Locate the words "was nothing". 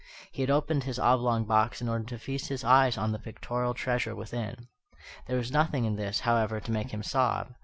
5.37-5.85